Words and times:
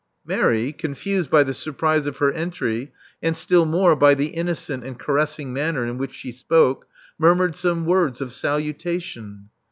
!Mary, 0.25 0.73
confused 0.73 1.29
by 1.29 1.43
the 1.43 1.53
surprise 1.53 2.07
of 2.07 2.17
her 2.17 2.31
entry, 2.31 2.91
and 3.21 3.37
still 3.37 3.65
more 3.65 3.95
by 3.95 4.15
the 4.15 4.29
innocent 4.29 4.83
and 4.83 4.97
caressing 4.97 5.53
manner 5.53 5.85
in 5.85 5.99
which 5.99 6.15
she 6.15 6.31
spoke, 6.31 6.87
murmured 7.19 7.55
some 7.55 7.85
words 7.85 8.19
of 8.19 8.33
salutation. 8.33 9.49